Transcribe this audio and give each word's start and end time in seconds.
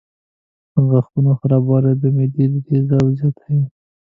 د 0.73 0.75
غاښونو 0.89 1.31
خرابوالی 1.39 1.93
د 2.01 2.03
معدې 2.15 2.45
تیزابیت 2.67 3.17
زیاتوي. 3.19 3.61